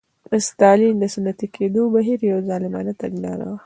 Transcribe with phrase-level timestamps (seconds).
[0.31, 3.57] د ستالین د صنعتي کېدو بهیر یوه ظالمانه تګلاره وه